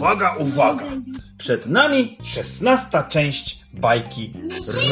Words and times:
uwaga, 0.00 0.36
uwaga. 0.38 0.84
Przed 1.38 1.66
nami 1.66 2.18
szesnasta 2.22 3.02
część 3.02 3.60
bajki 3.72 4.32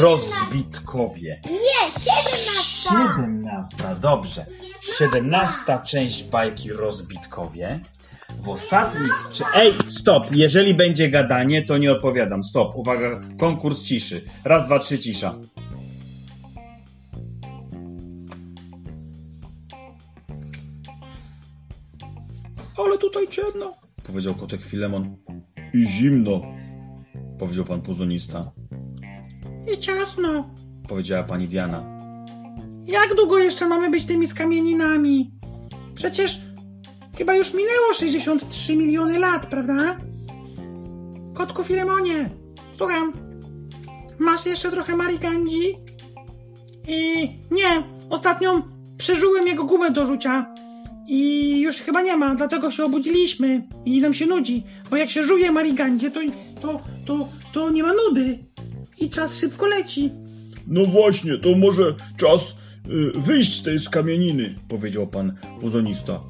Rozbitkowie. 0.01 1.41
Nie, 1.45 1.91
siedemnasta. 2.03 2.89
Siedemnasta, 2.89 3.95
dobrze. 3.95 4.45
Siedemnasta 4.97 5.79
część 5.79 6.23
bajki 6.23 6.71
Rozbitkowie. 6.71 7.79
W 8.43 8.49
ostatnich... 8.49 9.29
Czy... 9.33 9.43
Ej, 9.55 9.73
stop! 9.87 10.27
Jeżeli 10.31 10.73
będzie 10.73 11.09
gadanie, 11.09 11.65
to 11.65 11.77
nie 11.77 11.91
odpowiadam. 11.91 12.43
Stop, 12.43 12.75
uwaga, 12.75 13.21
konkurs 13.39 13.81
ciszy. 13.81 14.25
Raz, 14.43 14.65
dwa, 14.65 14.79
trzy, 14.79 14.99
cisza. 14.99 15.35
Ale 22.77 22.97
tutaj 22.97 23.27
ciemno, 23.27 23.88
powiedział 24.09 24.35
kotek 24.35 24.61
Filemon. 24.61 25.15
I 25.73 25.87
zimno, 25.87 26.41
powiedział 27.39 27.65
pan 27.65 27.81
puzonista. 27.81 28.51
I 29.73 29.79
ciasno. 29.79 30.49
Powiedziała 30.87 31.23
pani 31.23 31.47
Diana. 31.47 31.83
Jak 32.85 33.15
długo 33.15 33.37
jeszcze 33.37 33.67
mamy 33.67 33.89
być 33.89 34.05
tymi 34.05 34.27
skamieninami? 34.27 35.31
Przecież 35.95 36.41
chyba 37.17 37.35
już 37.35 37.53
minęło 37.53 37.93
63 37.93 38.75
miliony 38.75 39.19
lat, 39.19 39.45
prawda? 39.45 39.97
Kotku 41.33 41.63
Filemonie, 41.63 42.29
słucham. 42.77 43.13
Masz 44.19 44.45
jeszcze 44.45 44.71
trochę 44.71 44.95
marigandzi? 44.95 45.75
I 46.87 47.29
nie, 47.51 47.83
ostatnią 48.09 48.61
przeżyłem 48.97 49.47
jego 49.47 49.63
gumę 49.63 49.91
do 49.91 50.05
rzucia. 50.05 50.53
I 51.09 51.59
już 51.59 51.75
chyba 51.75 52.01
nie 52.01 52.17
ma, 52.17 52.35
dlatego 52.35 52.71
się 52.71 52.83
obudziliśmy 52.83 53.63
i 53.85 54.01
nam 54.01 54.13
się 54.13 54.25
nudzi. 54.25 54.63
Bo 54.89 54.97
jak 54.97 55.09
się 55.09 55.23
żuje 55.23 55.51
marigandzie, 55.51 56.11
to, 56.11 56.19
to, 56.61 56.81
to, 57.05 57.27
to 57.53 57.69
nie 57.69 57.83
ma 57.83 57.93
nudy. 57.93 58.39
I 58.97 59.09
czas 59.09 59.39
szybko 59.39 59.65
leci. 59.65 60.11
No 60.67 60.85
właśnie, 60.85 61.37
to 61.37 61.49
może 61.57 61.95
czas 62.17 62.55
y, 62.89 63.19
wyjść 63.19 63.59
z 63.59 63.63
tej 63.63 63.79
skamieniny, 63.79 64.55
powiedział 64.67 65.07
pan 65.07 65.33
puzonista. 65.61 66.21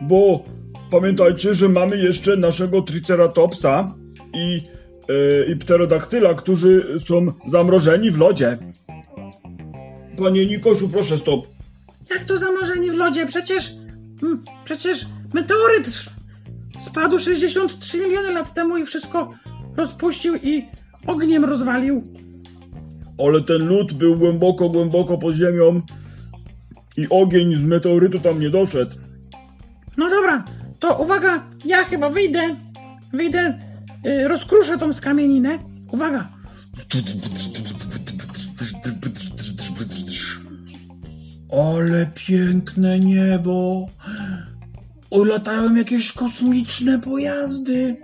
Bo 0.00 0.44
pamiętajcie, 0.90 1.54
że 1.54 1.68
mamy 1.68 1.96
jeszcze 1.96 2.36
naszego 2.36 2.82
triceratopsa 2.82 3.94
i, 4.34 4.60
y, 5.10 5.52
i 5.52 5.56
pterodaktyla, 5.56 6.34
którzy 6.34 7.00
są 7.06 7.26
zamrożeni 7.46 8.10
w 8.10 8.18
lodzie. 8.18 8.58
Panie 10.18 10.46
Nikoszu, 10.46 10.88
proszę 10.88 11.18
stop. 11.18 11.46
Jak 12.10 12.24
to 12.24 12.38
zamrożenie 12.38 12.92
w 12.92 12.94
lodzie? 12.94 13.26
Przecież. 13.26 13.81
Mm, 14.22 14.42
Przecież 14.64 15.06
meteoryt 15.34 15.90
spadł 16.80 17.18
63 17.18 17.98
miliony 17.98 18.32
lat 18.32 18.54
temu 18.54 18.76
i 18.76 18.86
wszystko 18.86 19.30
rozpuścił 19.76 20.36
i 20.36 20.64
ogniem 21.06 21.44
rozwalił. 21.44 22.02
Ale 23.18 23.42
ten 23.42 23.68
lód 23.68 23.92
był 23.92 24.16
głęboko, 24.16 24.68
głęboko 24.68 25.18
pod 25.18 25.34
ziemią 25.34 25.80
i 26.96 27.06
ogień 27.10 27.56
z 27.56 27.60
meteorytu 27.60 28.20
tam 28.20 28.40
nie 28.40 28.50
doszedł. 28.50 28.96
No 29.96 30.10
dobra, 30.10 30.44
to 30.78 30.94
uwaga, 30.94 31.44
ja 31.64 31.84
chyba 31.84 32.10
wyjdę. 32.10 32.56
Wyjdę, 33.12 33.58
y, 34.06 34.28
rozkruszę 34.28 34.78
tą 34.78 34.92
skamieninę. 34.92 35.58
Uwaga. 35.92 36.28
Ale 41.52 42.06
piękne 42.14 42.98
niebo. 42.98 43.86
O, 45.10 45.24
latają 45.24 45.74
jakieś 45.74 46.12
kosmiczne 46.12 46.98
pojazdy. 46.98 47.96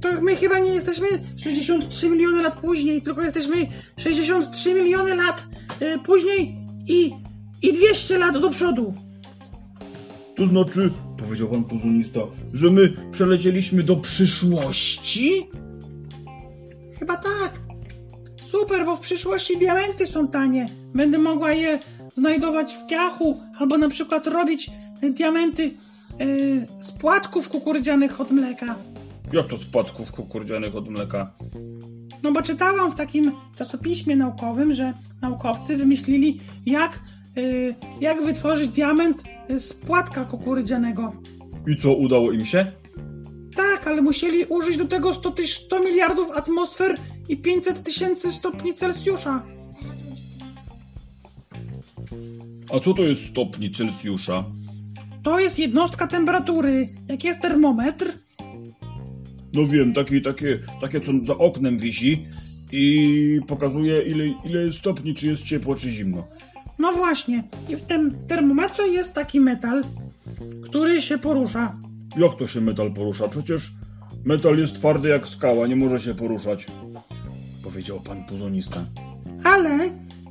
To 0.00 0.20
my 0.20 0.36
chyba 0.36 0.58
nie 0.58 0.70
jesteśmy 0.70 1.06
63 1.36 2.10
miliony 2.10 2.42
lat 2.42 2.60
później, 2.60 3.02
tylko 3.02 3.22
jesteśmy 3.22 3.66
63 3.96 4.74
miliony 4.74 5.16
lat 5.16 5.42
y, 5.82 5.98
później 5.98 6.56
i, 6.86 7.12
i 7.62 7.72
200 7.72 8.18
lat 8.18 8.38
do 8.38 8.50
przodu. 8.50 8.92
To 10.36 10.46
znaczy, 10.46 10.90
powiedział 11.16 11.48
pan 11.48 11.64
puzonista, 11.64 12.20
że 12.52 12.70
my 12.70 12.92
przelecieliśmy 13.12 13.82
do 13.82 13.96
przyszłości? 13.96 15.46
Chyba 16.98 17.16
tak. 17.16 17.63
Super, 18.60 18.84
bo 18.86 18.96
w 18.96 19.00
przyszłości 19.00 19.58
diamenty 19.58 20.06
są 20.06 20.28
tanie. 20.28 20.66
Będę 20.94 21.18
mogła 21.18 21.52
je 21.52 21.78
znajdować 22.16 22.74
w 22.74 22.86
piachu, 22.86 23.40
albo 23.58 23.78
na 23.78 23.88
przykład 23.88 24.26
robić 24.26 24.70
e, 25.02 25.10
diamenty 25.10 25.62
e, 26.20 26.26
z 26.82 26.92
płatków 26.92 27.48
kukurydzianych 27.48 28.20
od 28.20 28.30
mleka. 28.30 28.74
Jak 29.32 29.46
to 29.46 29.58
spadków 29.58 30.12
kukurydzianych 30.12 30.76
od 30.76 30.88
mleka? 30.88 31.32
No 32.22 32.32
bo 32.32 32.42
czytałam 32.42 32.92
w 32.92 32.94
takim 32.94 33.32
czasopiśmie 33.58 34.16
naukowym, 34.16 34.74
że 34.74 34.92
naukowcy 35.22 35.76
wymyślili, 35.76 36.40
jak, 36.66 37.00
e, 37.36 37.40
jak 38.00 38.24
wytworzyć 38.24 38.68
diament 38.68 39.22
z 39.58 39.74
płatka 39.74 40.24
kukurydzianego. 40.24 41.12
I 41.66 41.76
co, 41.82 41.94
udało 41.94 42.32
im 42.32 42.46
się? 42.46 42.66
Tak, 43.56 43.86
ale 43.86 44.02
musieli 44.02 44.44
użyć 44.44 44.76
do 44.76 44.84
tego 44.84 45.14
100, 45.14 45.30
tyś- 45.30 45.64
100 45.64 45.80
miliardów 45.80 46.30
atmosfer 46.30 46.96
i 47.28 47.36
500 47.36 47.82
tysięcy 47.82 48.32
stopni 48.32 48.74
Celsjusza. 48.74 49.42
A 52.74 52.80
co 52.80 52.94
to 52.94 53.02
jest 53.02 53.26
stopni 53.26 53.70
Celsjusza? 53.74 54.44
To 55.22 55.40
jest 55.40 55.58
jednostka 55.58 56.06
temperatury. 56.06 56.86
Jak 57.08 57.24
jest 57.24 57.40
termometr, 57.40 58.12
No 59.54 59.66
wiem, 59.66 59.94
takie, 59.94 60.20
takie, 60.20 60.58
takie 60.80 61.00
co 61.00 61.12
za 61.24 61.38
oknem 61.38 61.78
wisi 61.78 62.26
i 62.72 63.40
pokazuje 63.46 64.02
ile, 64.02 64.26
ile 64.44 64.62
jest 64.62 64.78
stopni, 64.78 65.14
czy 65.14 65.26
jest 65.26 65.42
ciepło, 65.42 65.74
czy 65.74 65.90
zimno. 65.90 66.26
no 66.78 66.92
właśnie. 66.92 67.44
I 67.68 67.76
w 67.76 67.82
tym 67.82 68.10
termometrze 68.28 68.88
jest 68.88 69.14
taki 69.14 69.40
metal, 69.40 69.84
który 70.64 71.02
się 71.02 71.18
porusza. 71.18 71.72
Jak 72.16 72.36
to 72.38 72.46
się 72.46 72.60
metal 72.60 72.92
porusza? 72.92 73.28
Przecież 73.28 73.72
metal 74.24 74.58
jest 74.58 74.74
twardy 74.74 75.08
jak 75.08 75.28
skała, 75.28 75.66
nie 75.66 75.76
może 75.76 76.00
się 76.00 76.14
poruszać. 76.14 76.66
Powiedział 77.64 78.00
pan 78.00 78.24
puzonista. 78.24 78.84
Ale 79.44 79.78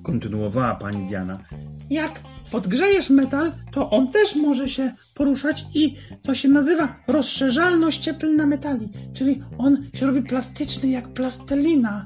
Kontynuowała 0.04 0.76
pani 0.76 1.08
Diana. 1.08 1.40
jak 1.90 2.20
podgrzejesz 2.52 3.10
metal, 3.10 3.52
to 3.72 3.90
on 3.90 4.12
też 4.12 4.36
może 4.36 4.70
się 4.70 4.92
poruszać 5.14 5.66
i 5.74 5.96
to 6.24 6.36
się 6.36 6.50
nazywa 6.50 6.96
rozszerzalność 7.08 8.00
cieplna 8.00 8.46
metali. 8.46 8.90
Czyli 9.14 9.44
on 9.58 9.78
się 9.94 10.06
robi 10.06 10.22
plastyczny 10.22 10.90
jak 10.90 11.08
plastelina. 11.14 12.06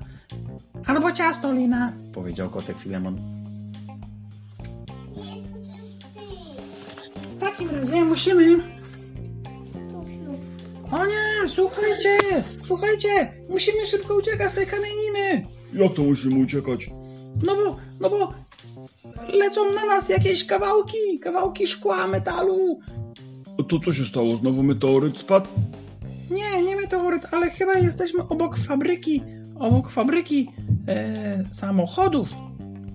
Albo 0.86 1.12
ciastolina. 1.12 1.94
Powiedział 2.14 2.50
kotek 2.50 2.78
Filemon. 2.78 3.18
W 7.32 7.40
takim 7.40 7.70
razie 7.70 8.06
musimy 8.06 8.77
O 10.92 11.06
nie, 11.06 11.50
słuchajcie, 11.50 12.18
słuchajcie, 12.66 13.34
musimy 13.50 13.86
szybko 13.86 14.16
uciekać 14.16 14.52
z 14.52 14.56
tej 14.56 14.68
kamieniny. 14.68 15.46
Jak 15.74 15.94
to 15.94 16.02
musimy 16.02 16.40
uciekać? 16.44 16.90
No 17.46 17.56
bo, 17.56 17.78
no 18.00 18.10
bo 18.10 18.34
lecą 19.34 19.74
na 19.74 19.86
nas 19.86 20.10
jakieś 20.10 20.46
kawałki, 20.46 21.20
kawałki 21.22 21.68
szkła, 21.68 22.08
metalu. 22.08 22.80
A 23.60 23.64
to 23.64 23.80
co 23.80 23.94
się 23.94 24.06
stało? 24.06 24.38
Znowu 24.38 24.64
meteoryt 24.64 25.18
spadł? 25.18 25.50
Nie, 26.32 26.64
nie 26.64 26.76
meteoryt, 26.76 27.24
ale 27.32 27.50
chyba 27.50 27.74
jesteśmy 27.74 28.28
obok 28.28 28.58
fabryki, 28.58 29.24
obok 29.60 29.90
fabryki 29.90 30.50
e, 30.88 31.44
samochodów. 31.52 32.30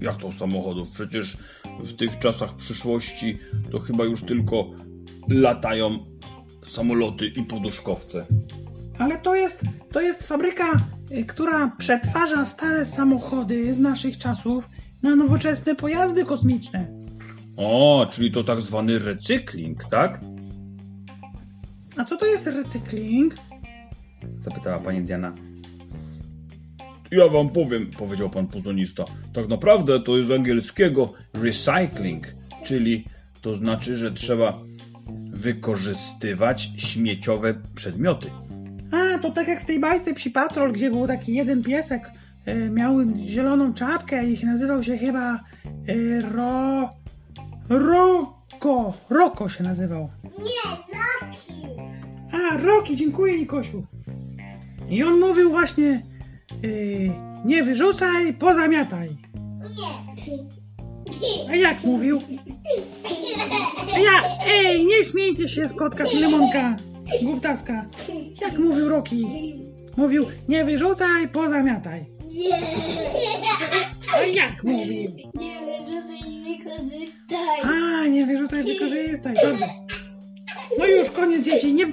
Jak 0.01 0.19
to 0.19 0.33
samochodów? 0.33 0.89
Przecież 0.91 1.37
w 1.79 1.97
tych 1.97 2.19
czasach 2.19 2.57
przyszłości 2.57 3.39
to 3.73 3.79
chyba 3.79 4.05
już 4.05 4.23
tylko 4.23 4.65
latają 5.29 5.99
samoloty 6.73 7.27
i 7.27 7.43
poduszkowce. 7.43 8.27
Ale 8.99 9.19
to 9.19 9.35
jest, 9.35 9.61
to 9.93 10.01
jest 10.01 10.23
fabryka, 10.23 10.77
y, 11.13 11.25
która 11.25 11.73
przetwarza 11.79 12.45
stare 12.45 12.87
samochody 12.87 13.75
z 13.75 13.79
naszych 13.79 14.19
czasów 14.19 14.69
na 15.03 15.17
nowoczesne 15.17 15.75
pojazdy 15.75 16.25
kosmiczne. 16.25 16.87
O, 17.57 18.07
czyli 18.11 18.33
to 18.33 18.45
tak 18.45 18.61
zwany 18.61 18.99
recykling, 18.99 19.85
tak? 19.85 20.21
A 21.97 22.05
co 22.05 22.17
to 22.17 22.27
jest 22.27 22.47
recykling? 22.47 23.35
Zapytała 24.39 24.79
pani 24.79 25.03
Diana. 25.03 25.33
Ja 27.11 27.29
wam 27.29 27.49
powiem, 27.49 27.91
powiedział 27.99 28.31
pan 28.31 28.47
puzonista. 28.47 29.05
Tak 29.35 29.49
naprawdę 29.49 30.01
to 30.01 30.17
jest 30.17 30.29
z 30.29 30.31
angielskiego 30.31 31.13
recycling, 31.33 32.35
czyli 32.65 33.05
to 33.41 33.57
znaczy, 33.57 33.97
że 33.97 34.13
trzeba 34.13 34.59
wykorzystywać 35.43 36.71
śmieciowe 36.77 37.55
przedmioty. 37.75 38.31
A, 38.93 39.19
to 39.19 39.31
tak 39.31 39.49
jak 39.49 39.61
w 39.61 39.65
tej 39.65 39.79
bajce 39.79 40.15
Psi 40.15 40.31
Patrol, 40.31 40.73
gdzie 40.73 40.91
był 40.91 41.07
taki 41.07 41.35
jeden 41.35 41.63
piesek, 41.63 42.11
y, 42.49 42.71
miał 42.71 42.97
zieloną 43.27 43.75
czapkę 43.75 44.31
i 44.31 44.45
nazywał 44.45 44.83
się 44.83 44.99
chyba 44.99 45.41
y, 45.89 46.23
Ro... 46.33 46.91
Roko. 47.69 48.95
Roko 49.11 49.49
się 49.49 49.65
nazywał. 49.65 50.11
Nie, 50.39 50.71
Loki. 51.33 51.67
A, 52.33 52.57
Roki, 52.57 52.97
dziękuję 52.97 53.39
Nikosiu. 53.39 53.87
I 54.91 55.05
on 55.05 55.21
mówił 55.21 55.51
właśnie, 55.51 56.03
yy, 56.63 57.11
nie 57.45 57.65
wyrzucaj, 57.65 58.35
pozamiataj. 58.35 59.09
A 61.51 61.57
jak 61.57 61.85
mówił? 61.85 62.21
Ja, 63.89 64.23
ej, 64.47 64.87
nie 64.87 65.05
śmiejcie 65.05 65.49
się 65.49 65.69
z 65.69 65.73
kotka 65.75 66.07
Filemonka, 66.07 66.77
głuptaska. 67.23 67.87
Jak 68.41 68.59
mówił 68.59 68.89
Roki? 68.89 69.27
Mówił, 69.97 70.27
nie 70.49 70.65
wyrzucaj, 70.65 71.29
pozamiataj. 71.29 72.05
A 74.15 74.21
jak 74.27 74.65
mówił? 74.65 75.11
Nie 75.35 75.55
wiem, 75.67 75.87
że 75.87 76.03
sobie 76.03 76.43
nie 76.45 76.65
korzystaj. 76.65 77.73
A, 78.03 78.07
nie 78.07 78.27
wyrzucaj, 78.27 78.65
wykorzystaj, 78.65 79.35
dobrze. 79.45 79.67
No 80.79 80.87
już, 80.87 81.11
koniec 81.11 81.45
dzieci, 81.45 81.75
nie, 81.75 81.87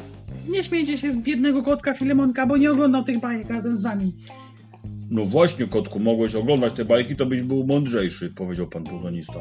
nie 0.50 0.64
śmiejcie 0.64 0.98
się 0.98 1.12
z 1.12 1.18
biednego 1.18 1.64
kotka 1.64 1.94
Filemonka, 1.94 2.46
bo 2.46 2.58
nie 2.58 2.72
oglądał 2.72 3.04
tych 3.04 3.20
bajek 3.20 3.50
razem 3.50 3.76
z 3.76 3.82
wami. 3.82 4.14
No 5.12 5.26
właśnie, 5.26 5.68
kotku, 5.68 6.00
mogłeś 6.00 6.36
oglądać 6.36 6.74
te 6.74 6.86
bajki, 6.86 7.16
to 7.16 7.26
byś 7.26 7.42
był 7.42 7.68
mądrzejszy, 7.68 8.34
powiedział 8.36 8.68
pan 8.68 8.84
puzonista. 8.84 9.40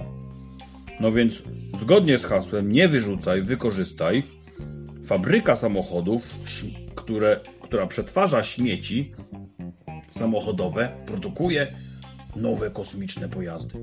No 1.00 1.12
więc, 1.12 1.42
zgodnie 1.80 2.18
z 2.18 2.24
hasłem 2.24 2.72
nie 2.72 2.88
wyrzucaj, 2.88 3.42
wykorzystaj, 3.42 4.22
fabryka 5.04 5.56
samochodów, 5.56 6.34
które, 6.94 7.40
która 7.62 7.86
przetwarza 7.86 8.42
śmieci 8.42 9.12
samochodowe, 10.10 10.88
produkuje 11.06 11.66
nowe 12.36 12.70
kosmiczne 12.70 13.28
pojazdy. 13.28 13.74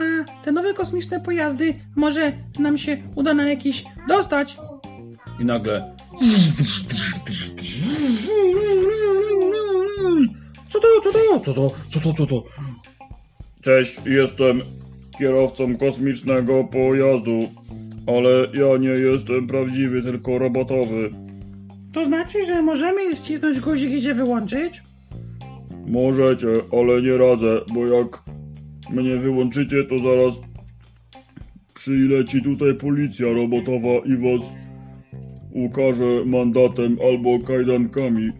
A, 0.00 0.44
te 0.44 0.52
nowe 0.52 0.74
kosmiczne 0.74 1.20
pojazdy, 1.20 1.74
może 1.96 2.32
nam 2.58 2.78
się 2.78 3.02
uda 3.14 3.34
na 3.34 3.50
jakiś 3.50 3.84
dostać? 4.08 4.56
I 5.40 5.44
nagle 5.44 5.96
Co 10.72 10.80
to, 10.80 10.88
co 11.04 11.12
to, 11.12 11.40
co 11.44 11.54
to, 11.54 11.70
co 11.92 12.00
to, 12.00 12.14
co 12.14 12.26
to? 12.26 12.44
Cześć, 13.62 14.00
jestem 14.06 14.79
kierowcą 15.20 15.76
kosmicznego 15.76 16.64
pojazdu, 16.64 17.48
ale 18.06 18.30
ja 18.30 18.76
nie 18.76 18.88
jestem 18.88 19.46
prawdziwy, 19.46 20.02
tylko 20.02 20.38
robotowy. 20.38 21.10
To 21.92 22.04
znaczy, 22.04 22.46
że 22.46 22.62
możemy 22.62 23.16
wcisnąć 23.16 23.60
guzik 23.60 23.90
i 23.90 24.02
cię 24.02 24.14
wyłączyć? 24.14 24.82
Możecie, 25.86 26.48
ale 26.72 27.02
nie 27.02 27.18
radzę, 27.18 27.60
bo 27.74 27.86
jak 27.86 28.22
mnie 28.90 29.16
wyłączycie, 29.16 29.84
to 29.84 29.98
zaraz 29.98 30.34
przyleci 31.74 32.42
tutaj 32.42 32.74
policja 32.74 33.26
robotowa 33.26 34.06
i 34.06 34.16
was 34.16 34.48
ukaże 35.52 36.24
mandatem 36.26 36.96
albo 37.08 37.38
kajdankami. 37.46 38.32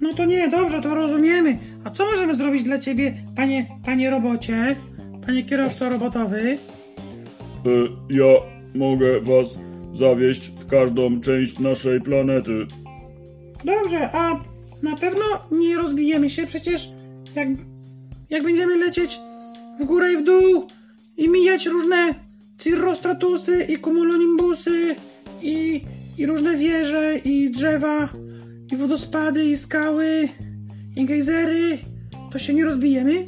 No 0.00 0.14
to 0.14 0.24
nie, 0.24 0.48
dobrze, 0.48 0.80
to 0.80 0.94
rozumiemy. 0.94 1.58
A 1.84 1.90
co 1.90 2.04
możemy 2.04 2.34
zrobić 2.34 2.62
dla 2.62 2.78
ciebie, 2.78 3.14
panie, 3.36 3.66
panie 3.84 4.10
robocie? 4.10 4.76
Panie 5.26 5.44
kierowco 5.44 5.88
robotowy? 5.88 6.40
Y, 6.46 6.58
Ja 8.10 8.24
mogę 8.74 9.20
was 9.20 9.48
zawieźć 9.94 10.50
w 10.50 10.66
każdą 10.66 11.20
część 11.20 11.58
naszej 11.58 12.00
planety. 12.00 12.66
Dobrze, 13.64 14.10
a 14.12 14.40
na 14.82 14.96
pewno 14.96 15.24
nie 15.50 15.76
rozbijemy 15.76 16.30
się, 16.30 16.46
przecież 16.46 16.88
jak, 17.36 17.48
jak 18.30 18.42
będziemy 18.44 18.76
lecieć 18.76 19.18
w 19.80 19.84
górę 19.84 20.12
i 20.12 20.16
w 20.16 20.24
dół 20.24 20.66
i 21.16 21.28
mijać 21.28 21.66
różne 21.66 22.14
cirrostratusy 22.58 23.64
i 23.64 23.78
cumulonimbusy 23.78 24.94
i, 25.42 25.80
i 26.18 26.26
różne 26.26 26.56
wieże 26.56 27.18
i 27.24 27.50
drzewa 27.50 28.08
i 28.72 28.76
wodospady 28.76 29.44
i 29.44 29.56
skały 29.56 30.28
i 30.96 31.04
gejzery, 31.04 31.78
to 32.32 32.38
się 32.38 32.54
nie 32.54 32.64
rozbijemy? 32.64 33.24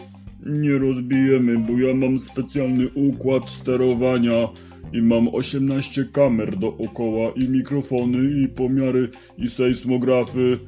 Nie 0.47 0.79
rozbijemy, 0.79 1.59
bo 1.59 1.79
ja 1.79 1.95
mam 1.95 2.19
specjalny 2.19 2.89
układ 2.95 3.51
sterowania 3.51 4.49
i 4.93 5.03
mam 5.03 5.29
18 5.29 6.05
kamer 6.13 6.59
dookoła 6.59 7.33
i 7.37 7.49
mikrofony 7.49 8.43
i 8.43 8.49
pomiary 8.49 9.09
i 9.39 9.51
sejsmografy 9.51 10.59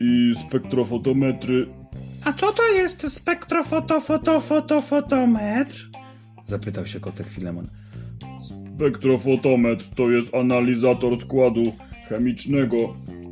i 0.00 0.32
spektrofotometry. 0.48 1.66
A 2.24 2.32
co 2.32 2.52
to 2.52 2.68
jest 2.68 3.12
spektrofotofotofotofotometr? 3.12 5.88
Zapytał 6.46 6.86
się 6.86 7.00
kotek 7.00 7.28
Filemon. 7.28 7.66
Spektrofotometr 8.76 9.84
to 9.96 10.10
jest 10.10 10.34
analizator 10.34 11.20
składu 11.20 11.62
chemicznego, 12.08 12.76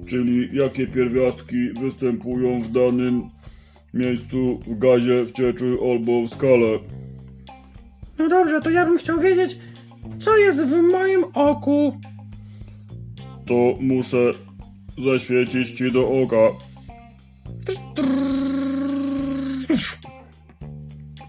czyli 0.09 0.49
jakie 0.53 0.87
pierwiastki 0.87 1.73
występują 1.81 2.61
w 2.61 2.73
danym 2.73 3.23
miejscu 3.95 4.61
w 4.67 4.79
gazie, 4.79 5.25
w 5.25 5.33
cieczy 5.33 5.77
albo 5.83 6.23
w 6.23 6.31
skale. 6.31 6.79
No 8.19 8.29
dobrze, 8.29 8.61
to 8.61 8.71
ja 8.71 8.87
bym 8.87 8.99
chciał 8.99 9.21
wiedzieć, 9.21 9.59
co 10.21 10.37
jest 10.37 10.67
w 10.67 10.83
moim 10.83 11.25
oku. 11.35 11.99
To 13.47 13.75
muszę 13.81 14.31
zaświecić 15.05 15.71
ci 15.71 15.93
do 15.93 16.09
oka. 16.09 16.57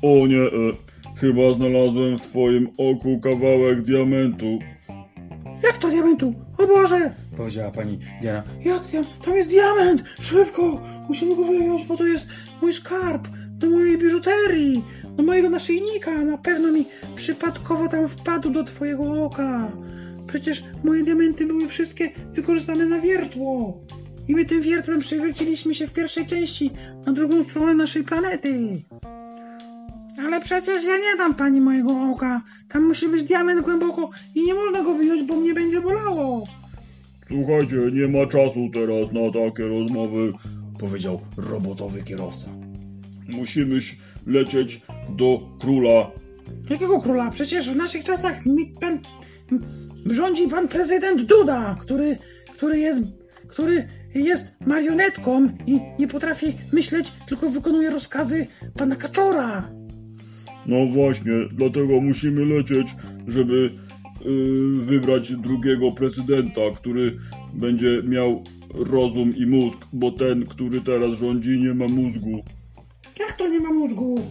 O 0.01 0.27
nie, 0.27 0.41
e, 0.41 0.49
chyba 1.15 1.53
znalazłem 1.53 2.17
w 2.17 2.21
twoim 2.21 2.67
oku 2.77 3.19
kawałek 3.19 3.81
diamentu. 3.81 4.59
Jak 5.63 5.77
to 5.77 5.89
diamentu? 5.89 6.33
O 6.57 6.67
Boże! 6.67 7.20
Powiedziała 7.41 7.71
pani 7.71 7.99
Diana. 8.21 8.43
Jak 8.65 8.83
diam- 8.83 9.05
Tam 9.25 9.33
jest 9.35 9.49
diament! 9.49 10.03
Szybko! 10.19 10.81
Musimy 11.07 11.35
go 11.35 11.43
wyjąć, 11.43 11.83
bo 11.85 11.97
to 11.97 12.05
jest 12.05 12.25
mój 12.61 12.73
skarb 12.73 13.27
do 13.57 13.69
mojej 13.69 13.97
biżuterii, 13.97 14.83
do 15.17 15.23
mojego 15.23 15.49
naszyjnika. 15.49 16.11
Na 16.17 16.37
pewno 16.37 16.71
mi 16.71 16.85
przypadkowo 17.15 17.87
tam 17.87 18.07
wpadł 18.07 18.49
do 18.49 18.63
twojego 18.63 19.23
oka. 19.25 19.71
Przecież 20.27 20.63
moje 20.83 21.03
diamenty 21.03 21.45
były 21.45 21.67
wszystkie 21.67 22.09
wykorzystane 22.33 22.85
na 22.85 22.99
wiertło. 22.99 23.79
I 24.27 24.35
my 24.35 24.45
tym 24.45 24.61
wiertłem 24.61 24.99
przewróciliśmy 24.99 25.75
się 25.75 25.87
w 25.87 25.93
pierwszej 25.93 26.25
części 26.27 26.71
na 27.05 27.11
drugą 27.13 27.43
stronę 27.43 27.73
naszej 27.73 28.03
planety. 28.03 28.81
Ale 30.25 30.41
przecież 30.41 30.83
ja 30.83 30.97
nie 30.97 31.17
dam 31.17 31.35
pani 31.35 31.61
mojego 31.61 32.01
oka. 32.11 32.41
Tam 32.69 32.83
musi 32.87 33.07
być 33.07 33.23
diament 33.23 33.61
głęboko 33.61 34.09
i 34.35 34.43
nie 34.43 34.53
można 34.53 34.83
go 34.83 34.93
wyjąć, 34.93 35.23
bo 35.23 35.35
mnie 35.35 35.53
będzie 35.53 35.81
bolało. 35.81 36.47
Słuchajcie, 37.31 37.75
nie 37.93 38.07
ma 38.07 38.25
czasu 38.25 38.69
teraz 38.73 39.13
na 39.13 39.31
takie 39.31 39.67
rozmowy, 39.67 40.33
powiedział 40.79 41.21
robotowy 41.37 42.03
kierowca. 42.03 42.47
Musimy 43.29 43.79
lecieć 44.27 44.81
do 45.09 45.41
króla. 45.59 46.11
Jakiego 46.69 47.01
króla? 47.01 47.31
Przecież 47.31 47.69
w 47.69 47.75
naszych 47.75 48.03
czasach 48.03 48.45
mi 48.45 48.73
pan, 48.81 48.99
rządzi 50.05 50.47
pan 50.47 50.67
prezydent 50.67 51.21
Duda, 51.21 51.77
który, 51.81 52.17
który 52.55 52.79
jest, 52.79 53.01
który 53.47 53.87
jest 54.15 54.45
marionetką 54.65 55.49
i 55.67 55.79
nie 55.99 56.07
potrafi 56.07 56.53
myśleć, 56.73 57.11
tylko 57.27 57.49
wykonuje 57.49 57.89
rozkazy 57.89 58.47
pana 58.77 58.95
Kaczora. 58.95 59.71
No 60.65 60.85
właśnie, 60.93 61.31
dlatego 61.53 62.01
musimy 62.01 62.45
lecieć, 62.45 62.87
żeby 63.27 63.71
wybrać 64.79 65.35
drugiego 65.35 65.91
prezydenta, 65.91 66.61
który 66.75 67.17
będzie 67.53 68.03
miał 68.03 68.43
rozum 68.73 69.35
i 69.35 69.45
mózg, 69.45 69.79
bo 69.93 70.11
ten, 70.11 70.45
który 70.45 70.81
teraz 70.81 71.17
rządzi, 71.17 71.59
nie 71.59 71.73
ma 71.73 71.87
mózgu. 71.87 72.43
Jak 73.19 73.33
to 73.37 73.47
nie 73.47 73.59
ma 73.59 73.73
mózgu? 73.73 74.21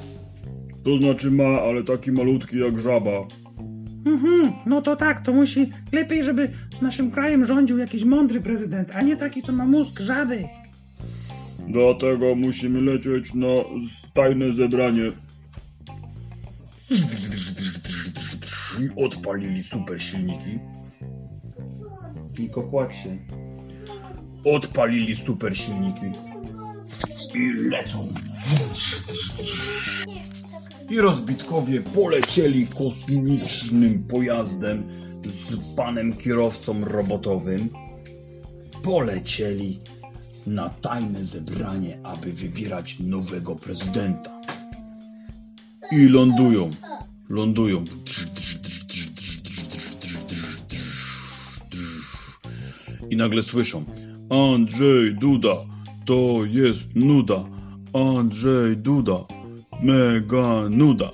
To 0.85 0.99
znaczy 0.99 1.30
ma, 1.30 1.61
ale 1.61 1.85
taki 1.85 2.12
malutki 2.12 2.59
jak 2.59 2.78
żaba. 2.78 3.26
Mhm, 4.06 4.52
no 4.66 4.82
to 4.82 4.97
tak, 4.97 5.23
to 5.25 5.32
musi 5.32 5.73
lepiej, 5.92 6.25
żeby 6.25 6.49
naszym 6.82 7.11
krajem 7.11 7.47
rządził 7.47 7.78
jakiś 7.78 8.04
mądry 8.04 8.40
prezydent, 8.40 8.88
a 8.94 9.02
nie 9.02 9.16
taki, 9.16 9.42
co 9.42 9.52
ma 9.52 9.64
mózg 9.66 10.00
żaby. 10.00 10.44
Dlatego 11.68 12.35
musimy 12.35 12.80
lecieć 12.80 13.35
na 13.35 13.54
tajne 14.14 14.52
zebranie. 14.52 15.12
I 18.80 19.04
odpalili 19.04 19.64
super 19.64 20.02
silniki. 20.02 20.58
Tylko 22.37 22.62
kładź 22.62 22.94
się. 22.94 23.18
Odpalili 24.44 25.16
super 25.16 25.56
silniki. 25.56 26.06
I 27.34 27.52
lecą. 27.52 28.08
I 30.90 31.00
rozbitkowie 31.00 31.80
polecieli 31.80 32.66
kosmicznym 32.66 34.04
pojazdem 34.04 34.84
z 35.25 35.76
panem 35.76 36.16
kierowcą 36.16 36.84
robotowym. 36.84 37.68
Polecieli 38.82 39.80
na 40.46 40.68
tajne 40.68 41.25
zebranie, 41.25 41.99
aby 42.02 42.32
wybierać 42.32 42.99
nowego 43.00 43.56
prezydenta. 43.56 44.40
I 45.92 45.96
lądują. 45.96 46.70
Lądują. 47.28 47.84
I 47.84 48.59
nagle 53.20 53.42
słyszą: 53.42 53.84
Andrzej 54.30 55.14
Duda, 55.14 55.56
to 56.06 56.40
jest 56.44 56.96
nuda. 56.96 57.44
Andrzej 57.94 58.76
Duda, 58.76 59.18
mega 59.82 60.68
nuda. 60.70 61.10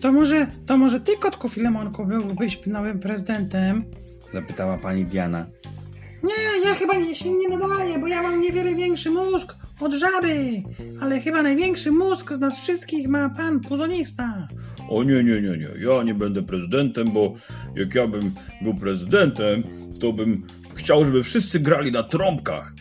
To 0.00 0.12
może, 0.12 0.46
to 0.66 0.76
może 0.76 1.00
ty, 1.00 1.16
kotku 1.16 1.48
Filemonku, 1.48 2.06
byłbyś 2.06 2.66
nowym 2.66 3.00
prezydentem? 3.00 3.84
Zapytała 4.32 4.78
pani 4.78 5.04
Diana. 5.04 5.46
Nie, 6.22 6.68
ja 6.68 6.74
chyba 6.74 6.94
nie, 6.94 7.16
się 7.16 7.32
nie 7.32 7.48
nadaję, 7.48 7.98
bo 7.98 8.06
ja 8.06 8.22
mam 8.22 8.40
niewiele 8.40 8.74
większy 8.74 9.10
mózg 9.10 9.54
od 9.80 9.94
żaby. 9.94 10.62
Ale 11.00 11.20
chyba 11.20 11.42
największy 11.42 11.92
mózg 11.92 12.32
z 12.32 12.40
nas 12.40 12.58
wszystkich 12.58 13.08
ma 13.08 13.30
pan 13.30 13.60
puzonista. 13.60 14.48
O 14.90 15.02
nie, 15.02 15.24
nie, 15.24 15.42
nie, 15.42 15.58
nie, 15.58 15.68
ja 15.78 16.02
nie 16.02 16.14
będę 16.14 16.42
prezydentem, 16.42 17.10
bo 17.12 17.34
jak 17.76 17.94
ja 17.94 18.06
bym 18.06 18.34
był 18.62 18.74
prezydentem, 18.74 19.62
to 20.00 20.12
bym 20.12 20.42
chciał, 20.74 21.04
żeby 21.04 21.22
wszyscy 21.22 21.60
grali 21.60 21.92
na 21.92 22.02
trąbkach. 22.02 22.72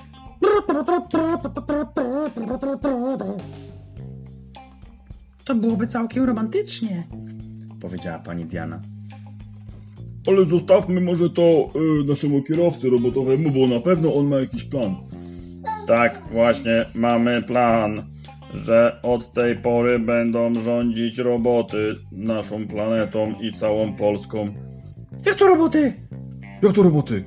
To 5.45 5.55
byłoby 5.55 5.87
całkiem 5.87 6.23
romantycznie, 6.23 7.07
powiedziała 7.81 8.19
pani 8.19 8.45
Diana. 8.45 8.81
Ale 10.27 10.45
zostawmy 10.45 11.01
może 11.01 11.29
to 11.29 11.69
y, 12.01 12.07
naszemu 12.07 12.43
kierowcy 12.43 12.89
robotowemu, 12.89 13.51
bo 13.51 13.75
na 13.75 13.79
pewno 13.79 14.15
on 14.15 14.27
ma 14.27 14.35
jakiś 14.35 14.63
plan. 14.63 14.95
Tak, 15.87 16.21
właśnie 16.31 16.85
mamy 16.95 17.41
plan, 17.41 18.08
że 18.53 18.99
od 19.03 19.33
tej 19.33 19.55
pory 19.55 19.99
będą 19.99 20.53
rządzić 20.53 21.17
roboty 21.17 21.95
naszą 22.11 22.67
planetą 22.67 23.33
i 23.41 23.53
całą 23.53 23.93
Polską. 23.93 24.53
Jak 25.25 25.35
to 25.35 25.47
roboty? 25.47 25.93
Jak 26.61 26.73
to 26.73 26.83
roboty? 26.83 27.23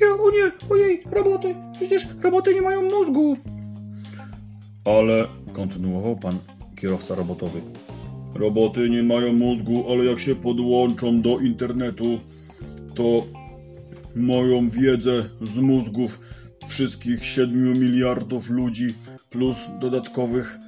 Ja, 0.00 0.06
o 0.06 0.30
nie, 0.30 0.70
ojej, 0.70 1.02
roboty. 1.10 1.54
Przecież 1.76 2.06
roboty 2.22 2.54
nie 2.54 2.62
mają 2.62 2.82
mózgu. 2.82 3.36
Ale 4.84 5.26
kontynuował 5.52 6.16
pan 6.16 6.38
kierowca 6.76 7.14
robotowy. 7.14 7.60
Roboty 8.34 8.90
nie 8.90 9.02
mają 9.02 9.32
mózgu, 9.32 9.84
ale 9.92 10.04
jak 10.04 10.20
się 10.20 10.34
podłączą 10.34 11.20
do 11.22 11.38
internetu, 11.38 12.18
to 12.94 13.24
mają 14.14 14.70
wiedzę 14.70 15.24
z 15.42 15.56
mózgów 15.56 16.20
wszystkich 16.68 17.26
7 17.26 17.80
miliardów 17.80 18.50
ludzi 18.50 18.94
plus 19.30 19.56
dodatkowych 19.80 20.58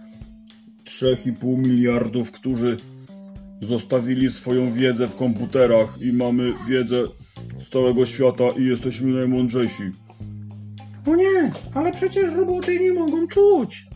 3,5 0.85 1.59
miliardów, 1.59 2.33
którzy 2.33 2.77
zostawili 3.63 4.31
swoją 4.31 4.73
wiedzę 4.73 5.09
w 5.09 5.17
komputerach 5.17 6.03
i 6.03 6.13
mamy 6.13 6.53
wiedzę 6.69 7.05
z 7.59 7.69
całego 7.69 8.07
świata 8.07 8.45
i 8.59 8.65
jesteśmy 8.65 9.11
najmądrzejsi. 9.11 9.83
O 11.07 11.17
nie, 11.17 11.53
ale 11.75 11.93
przecież 11.93 12.35
roboty 12.35 12.79
nie 12.79 12.93
mogą 12.93 13.29
czuć. 13.29 13.87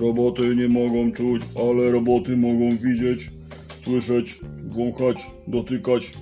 Roboty 0.00 0.56
nie 0.56 0.68
mogą 0.68 1.12
czuć, 1.12 1.42
ale 1.58 1.90
roboty 1.90 2.36
mogą 2.36 2.76
widzieć, 2.76 3.30
słyszeć, 3.84 4.40
wąchać, 4.66 5.26
dotykać. 5.48 6.12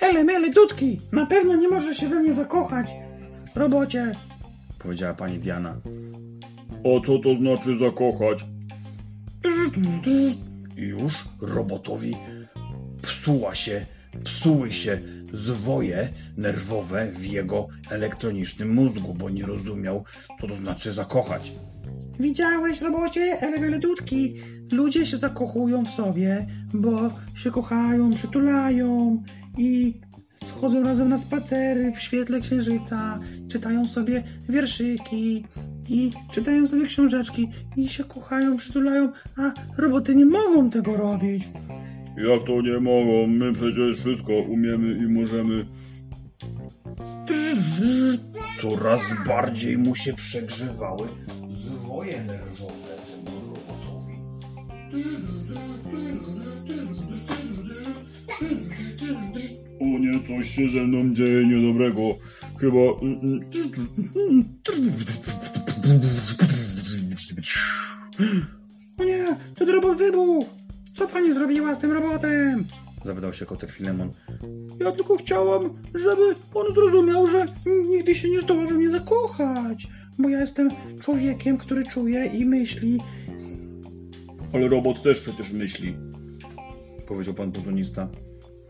Ele, 0.00 0.24
mele, 0.24 0.50
dudki, 0.50 0.98
na 1.12 1.26
pewno 1.26 1.56
nie 1.56 1.68
możesz 1.68 1.96
się 1.96 2.08
we 2.08 2.20
mnie 2.20 2.34
zakochać. 2.34 3.01
Robocie. 3.54 4.12
Powiedziała 4.78 5.14
pani 5.14 5.38
Diana. 5.38 5.76
A 6.84 7.06
co 7.06 7.18
to 7.18 7.36
znaczy 7.36 7.78
zakochać? 7.78 8.44
I 10.76 10.82
już 10.82 11.14
robotowi 11.40 12.16
psuła 13.02 13.54
się, 13.54 13.86
psuły 14.24 14.72
się 14.72 14.98
zwoje 15.32 16.08
nerwowe 16.36 17.06
w 17.06 17.26
jego 17.26 17.68
elektronicznym 17.90 18.74
mózgu, 18.74 19.14
bo 19.14 19.30
nie 19.30 19.46
rozumiał, 19.46 20.04
co 20.40 20.46
to 20.46 20.56
znaczy 20.56 20.92
zakochać. 20.92 21.52
Widziałeś, 22.20 22.80
robocie, 22.80 23.20
ele, 23.40 23.60
mele, 23.60 23.78
dudki. 23.78 24.34
Ludzie 24.72 25.06
się 25.06 25.16
zakochują 25.16 25.84
w 25.84 25.90
sobie, 25.90 26.46
bo 26.74 27.10
się 27.34 27.50
kochają, 27.50 28.14
przytulają 28.14 29.22
i 29.58 29.94
schodzą 30.46 30.82
razem 30.82 31.08
na 31.08 31.18
spacery 31.18 31.92
w 31.92 32.00
świetle 32.00 32.40
księżyca, 32.40 33.18
czytają 33.48 33.84
sobie 33.84 34.22
wierszyki 34.48 35.44
i 35.88 36.10
czytają 36.32 36.66
sobie 36.66 36.86
książeczki 36.86 37.48
i 37.76 37.88
się 37.88 38.04
kochają, 38.04 38.56
przytulają, 38.56 39.08
a 39.36 39.52
roboty 39.80 40.14
nie 40.14 40.24
mogą 40.24 40.70
tego 40.70 40.96
robić. 40.96 41.48
Jak 42.16 42.46
to 42.46 42.60
nie 42.60 42.80
mogą? 42.80 43.26
My 43.26 43.52
przecież 43.52 44.00
wszystko 44.00 44.32
umiemy 44.32 44.98
i 44.98 45.08
możemy. 45.08 45.66
Coraz 48.60 49.02
bardziej 49.28 49.78
mu 49.78 49.94
się 49.94 50.14
przegrzewały 50.14 51.08
zwoje 51.48 52.24
nerwowe 52.24 52.96
temu 53.06 53.40
robotowi. 53.46 54.18
Coś 60.36 60.50
się 60.50 60.68
ze 60.68 60.80
mną 60.80 61.14
dzieje 61.14 61.46
niedobrego. 61.46 62.02
Chyba... 62.60 62.80
O 68.98 69.04
nie, 69.04 69.36
ten 69.54 69.68
robot 69.68 69.98
wybuchł! 69.98 70.46
Co 70.96 71.08
pani 71.08 71.34
zrobiła 71.34 71.74
z 71.74 71.78
tym 71.78 71.92
robotem? 71.92 72.64
Zapytał 73.04 73.32
się 73.32 73.46
kotek 73.46 73.72
Filemon. 73.72 74.10
Ja 74.80 74.92
tylko 74.92 75.16
chciałam, 75.16 75.70
żeby 75.94 76.34
on 76.54 76.74
zrozumiał, 76.74 77.26
że 77.26 77.46
nigdy 77.90 78.14
się 78.14 78.30
nie 78.30 78.40
zdoła 78.40 78.66
we 78.66 78.74
mnie 78.74 78.90
zakochać. 78.90 79.88
Bo 80.18 80.28
ja 80.28 80.40
jestem 80.40 80.68
człowiekiem, 81.00 81.58
który 81.58 81.86
czuje 81.86 82.26
i 82.26 82.44
myśli. 82.44 82.98
Ale 84.52 84.68
robot 84.68 85.02
też 85.02 85.20
przecież 85.20 85.52
myśli. 85.52 85.94
Powiedział 87.08 87.34
pan 87.34 87.52
pozonista. 87.52 88.08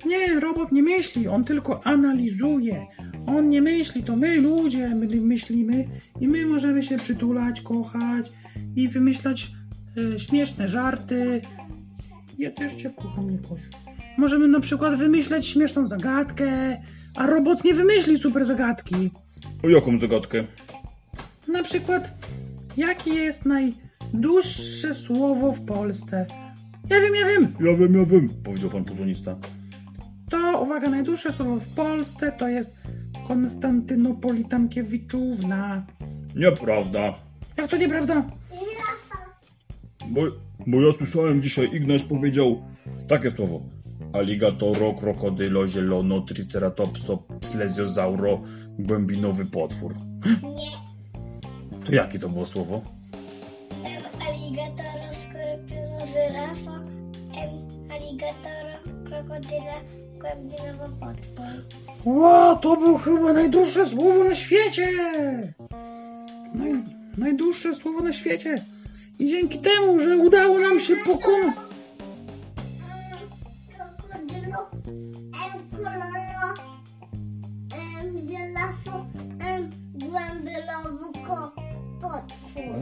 Nie, 0.07 0.41
robot 0.41 0.73
nie 0.73 0.83
myśli, 0.83 1.29
on 1.29 1.45
tylko 1.45 1.87
analizuje. 1.87 2.87
On 3.27 3.49
nie 3.49 3.63
myśli, 3.63 4.03
to 4.03 4.17
my 4.17 4.37
ludzie 4.37 4.89
my 4.89 5.07
myślimy 5.21 5.89
i 6.21 6.29
my 6.29 6.47
możemy 6.47 6.83
się 6.83 6.97
przytulać, 6.97 7.61
kochać 7.61 8.33
i 8.77 8.89
wymyślać 8.89 9.53
e, 10.15 10.21
śmieszne 10.21 10.69
żarty. 10.69 11.41
Ja 12.39 12.51
też 12.51 12.75
cię 12.75 12.91
kocham, 12.91 13.27
Mirkosiu. 13.27 13.71
Możemy 14.19 14.49
na 14.49 14.61
przykład 14.61 14.99
wymyśleć 14.99 15.47
śmieszną 15.47 15.87
zagadkę, 15.87 16.77
a 17.17 17.27
robot 17.27 17.65
nie 17.65 17.75
wymyśli 17.75 18.19
super 18.19 18.45
zagadki. 18.45 19.11
O 19.63 19.69
jaką 19.69 19.99
zagadkę? 19.99 20.45
Na 21.49 21.63
przykład, 21.63 22.09
jakie 22.77 23.15
jest 23.15 23.47
najdłuższe 23.47 24.95
słowo 24.95 25.53
w 25.53 25.65
Polsce? 25.65 26.27
Ja 26.91 27.01
wiem, 27.01 27.15
ja 27.15 27.27
wiem. 27.27 27.55
Ja 27.61 27.77
wiem, 27.77 27.95
ja 27.95 28.05
wiem, 28.05 28.29
powiedział 28.45 28.71
pan 28.71 28.85
pozonista. 28.85 29.37
Uwaga, 30.63 30.91
najdłuższe 30.91 31.33
słowo 31.33 31.57
w 31.57 31.75
Polsce 31.75 32.33
to 32.33 32.49
jest 32.49 32.77
Konstantynopolitankiewiczuwna. 33.29 35.83
Nieprawda. 36.37 37.13
Jak 37.57 37.71
to 37.71 37.77
nieprawda? 37.77 38.23
Bo, 40.09 40.21
bo 40.67 40.81
ja 40.81 40.93
słyszałem 40.93 41.43
dzisiaj, 41.43 41.71
Ignaś 41.75 42.03
powiedział 42.03 42.63
takie 43.09 43.31
słowo. 43.31 43.61
Alligatoro, 44.13 44.95
krokodylo, 44.95 45.67
zielono, 45.67 46.21
triceratopso, 46.21 47.17
plesiozauro, 47.53 48.41
głębinowy 48.79 49.47
potwór. 49.47 49.95
Nie. 50.43 50.71
To 51.87 51.93
jakie 51.95 52.19
to 52.19 52.29
było 52.29 52.47
słowo? 52.47 52.83
M. 53.85 54.03
Alligatoro, 54.29 55.09
skorpionu, 55.23 56.07
żyrafa. 56.07 56.77
M. 57.43 57.51
Alligatoro, 57.91 58.75
krokodyla, 59.05 59.75
potwór. 61.01 61.83
Ło, 62.05 62.57
to 62.57 62.77
było 62.77 62.99
chyba 62.99 63.33
najdłuższe 63.33 63.87
słowo 63.87 64.25
na 64.25 64.35
świecie! 64.35 64.89
Naj, 66.55 66.73
najdłuższe 67.19 67.75
słowo 67.75 68.01
na 68.01 68.13
świecie. 68.13 68.65
I 69.19 69.29
dzięki 69.29 69.59
temu, 69.59 69.99
że 69.99 70.17
udało 70.17 70.59
nam 70.59 70.81
się 70.81 70.97
pokonać... 70.97 71.57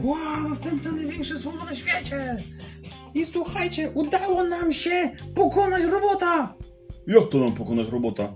Ło, 0.03 0.17
następne 0.49 0.91
największe 0.91 1.39
słowo 1.39 1.65
na 1.65 1.75
świecie! 1.75 2.43
I 3.13 3.25
słuchajcie, 3.25 3.91
udało 3.93 4.43
nam 4.43 4.73
się 4.73 5.11
pokonać 5.35 5.83
robota! 5.83 6.53
Jak 7.07 7.29
to 7.29 7.37
nam 7.37 7.51
pokonać 7.51 7.87
robota? 7.89 8.33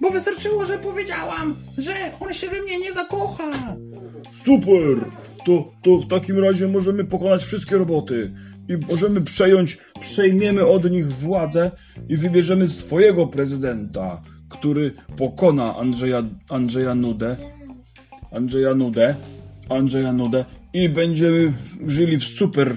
Bo 0.00 0.10
wystarczyło, 0.10 0.66
że 0.66 0.78
powiedziałam, 0.78 1.56
że 1.78 1.92
on 2.20 2.34
się 2.34 2.48
we 2.48 2.62
mnie 2.62 2.78
nie 2.78 2.92
zakocha. 2.92 3.76
Super! 4.44 5.10
To, 5.46 5.72
to 5.82 5.96
w 5.96 6.08
takim 6.08 6.38
razie 6.44 6.68
możemy 6.68 7.04
pokonać 7.04 7.44
wszystkie 7.44 7.76
roboty 7.76 8.32
i 8.68 8.90
możemy 8.90 9.20
przejąć, 9.20 9.78
przejmiemy 10.00 10.66
od 10.66 10.90
nich 10.90 11.12
władzę 11.12 11.70
i 12.08 12.16
wybierzemy 12.16 12.68
swojego 12.68 13.26
prezydenta, 13.26 14.22
który 14.48 14.94
pokona 15.16 15.76
Andrzeja, 15.76 16.22
Andrzeja 16.48 16.94
Nudę, 16.94 17.36
Andrzeja 18.32 18.74
Nudę, 18.74 19.14
Andrzeja 19.68 20.12
Nudę 20.12 20.44
i 20.72 20.88
będziemy 20.88 21.52
żyli 21.86 22.18
w 22.18 22.24
super, 22.24 22.76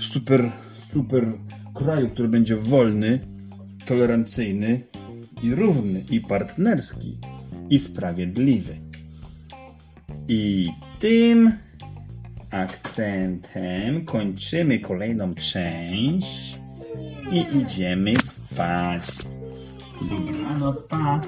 super, 0.00 0.52
super 0.92 1.32
kraju, 1.74 2.08
który 2.08 2.28
będzie 2.28 2.56
wolny, 2.56 3.35
tolerancyjny 3.86 4.80
i 5.42 5.54
równy, 5.54 6.04
i 6.10 6.20
partnerski, 6.20 7.18
i 7.70 7.78
sprawiedliwy. 7.78 8.76
I 10.28 10.68
tym 10.98 11.52
akcentem 12.50 14.04
kończymy 14.04 14.78
kolejną 14.78 15.34
część 15.34 16.58
i 17.32 17.58
idziemy 17.58 18.16
spać. 18.16 19.02
Dobranoc, 20.10 20.82
pa. 20.82 21.20